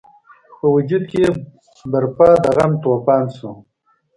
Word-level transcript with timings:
په 0.59 0.65
وجود 0.75 1.03
کې 1.09 1.19
یې 1.25 1.29
برپا 1.91 2.29
د 2.43 2.45
غم 2.55 2.71
توپان 2.83 3.23
شو. 3.37 3.49